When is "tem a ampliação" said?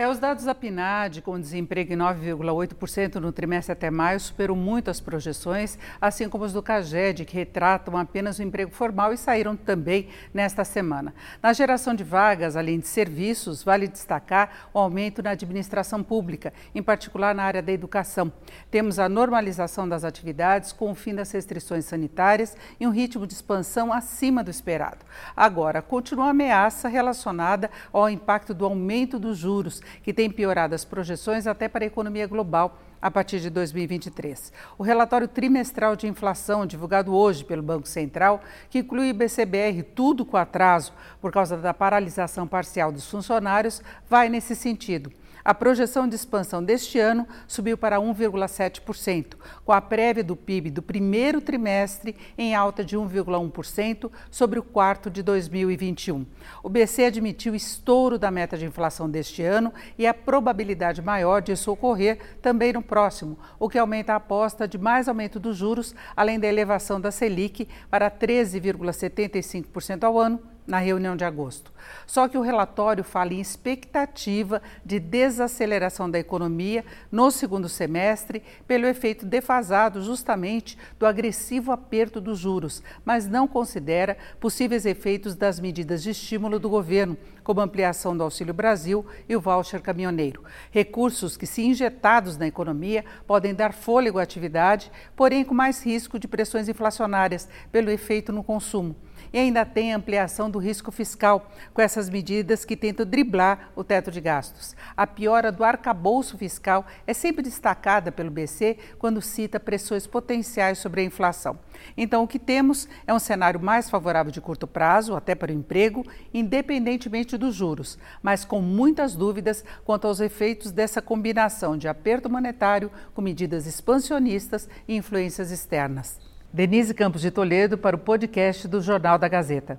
99.64-100.50